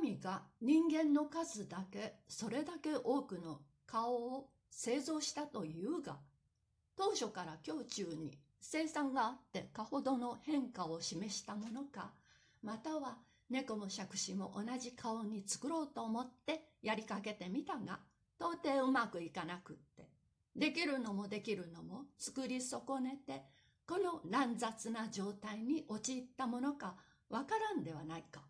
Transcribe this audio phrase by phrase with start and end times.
[0.00, 6.18] 神が人間の数だけそれだけ多くの顔を製造したというが、
[6.96, 12.12] 当初から胸中に生産があってかほどの変化を示したものか、
[12.62, 13.18] または
[13.50, 17.98] 猫も杓子も同じ顔に作ろうと思ってやりかけてみたが、
[18.38, 20.08] 到底うまくいかなくって、
[20.54, 23.42] できるのもできるのも作り損ねて、
[23.86, 26.94] この乱雑な状態に陥ったものか
[27.30, 28.47] わからんではないか。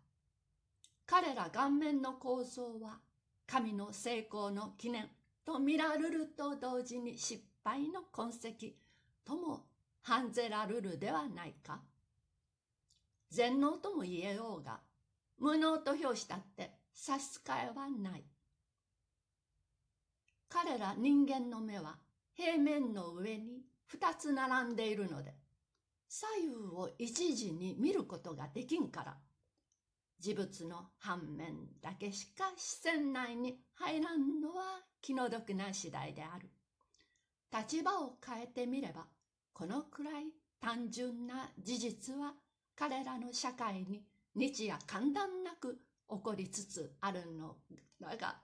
[1.09, 2.99] 彼ら顔面の構造は
[3.47, 5.09] 神の成功の記念
[5.43, 8.75] と見られると同時に失敗の痕跡
[9.25, 9.65] とも
[10.03, 11.81] 判ぜられるではないか。
[13.31, 14.81] 全能とも言えようが、
[15.39, 18.23] 無能と評したって差し支えはない。
[20.47, 21.95] 彼ら人間の目は
[22.35, 25.33] 平面の上に二つ並んでいるので、
[26.07, 29.17] 左右を一時に見ることができんから、
[30.19, 36.49] 事物の反面だけしか視線内に入らんのは気の毒な次第である。
[37.51, 39.07] 立場を変えてみれば、
[39.53, 40.25] このくらい
[40.59, 42.33] 単純な事実は
[42.75, 44.03] 彼らの社会に
[44.35, 45.79] 日夜簡単なく
[46.09, 47.55] 起こりつつあるの
[47.99, 48.41] だが、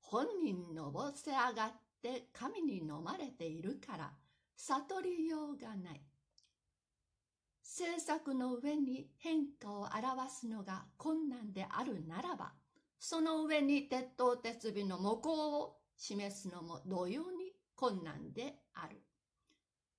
[0.00, 1.72] 本人のぼせ上がっ
[2.02, 4.12] て神に飲まれているから
[4.56, 6.07] 悟りようがない。
[7.78, 12.52] 政策の上に変化を表すのが困難であるならば、
[12.98, 19.00] その上に鉄頭鉄尾の模倣を示すのも同様に困難である。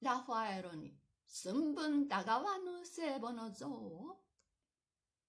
[0.01, 0.93] ラファエロに
[1.25, 4.17] 寸分たがわぬ聖母の像を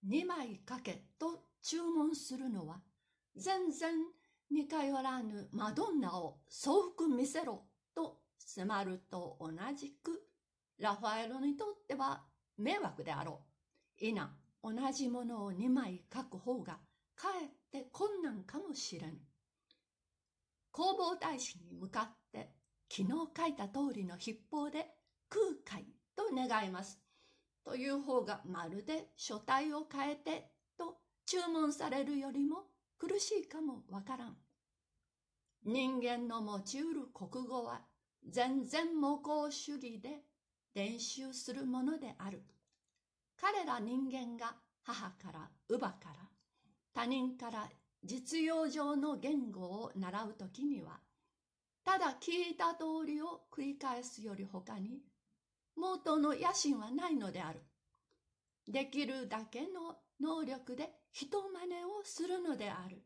[0.02, 2.80] 二枚かけと注文するのは
[3.36, 3.92] 全然
[4.50, 7.62] 似通らぬマドンナを総服見せろ
[7.94, 10.22] と迫ると同じく
[10.80, 12.22] ラファエロにとっては
[12.60, 13.40] 迷惑であろ
[14.00, 14.04] う。
[14.04, 16.78] いな、同じものを2枚書く方が
[17.16, 19.18] かえって困難かもしれん。
[20.72, 22.50] 弘法大師に向かって
[22.88, 24.86] 昨日書いた通りの筆法で
[25.28, 27.00] 空海と願います。
[27.64, 30.96] という方がまるで書体を変えてと
[31.26, 32.64] 注文されるよりも
[32.98, 34.36] 苦しいかもわからん。
[35.64, 37.82] 人間の持ちうる国語は
[38.28, 40.22] 全然模倣主義で
[40.74, 42.42] 練習するものである。
[43.36, 46.28] 彼ら人間が母から乳母から
[46.92, 47.68] 他人から
[48.04, 50.98] 実用上の言語を習うときには、
[51.84, 55.00] ただ聞いた通りを繰り返すより他に、
[55.76, 57.60] 元の野心はないのである。
[58.68, 63.02] できるだけの能力で人真似をするのである。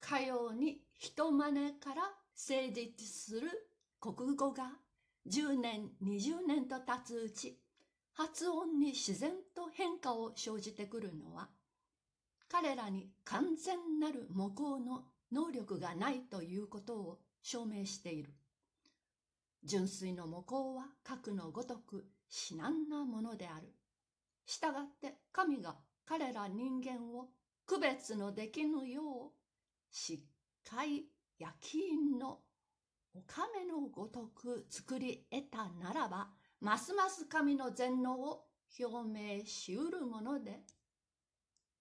[0.00, 2.02] かように人真似から
[2.34, 3.48] 成立する
[4.00, 4.70] 国語が
[5.26, 7.58] 10年、20年と経つうち、
[8.12, 11.48] 発音に自然と変化を生じてくるのは、
[12.48, 18.34] 彼らに完全なる模倣の能力がないということを証明している。
[19.64, 23.74] 純粋の模倣は核のごとく至難なものである。
[24.44, 27.28] したがって神が彼ら人間を
[27.66, 29.32] 区別のできぬよう、
[29.90, 30.22] し
[30.68, 31.06] っかり
[31.38, 32.40] 焼き印の
[33.26, 36.28] 亀のごとく作り得たならば、
[36.60, 38.44] ますます神の全能を
[38.78, 40.60] 表明しうるもので